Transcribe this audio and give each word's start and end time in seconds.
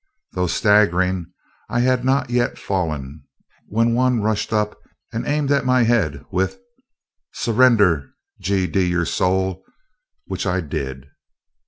Though 0.31 0.47
staggering, 0.47 1.27
I 1.69 1.81
had 1.81 2.03
not 2.03 2.31
yet 2.31 2.57
fallen, 2.57 3.23
when 3.67 3.93
one 3.93 4.23
rushed 4.23 4.51
up, 4.51 4.79
aimed 5.13 5.51
at 5.51 5.63
my 5.63 5.83
head 5.83 6.25
with 6.31 6.57
"Surrender, 7.33 8.09
G 8.39 8.65
d 8.65 8.71
d 8.71 8.85
n 8.85 8.89
your 8.89 9.05
soul!" 9.05 9.63
which 10.25 10.47
I 10.47 10.59
did. 10.59 11.05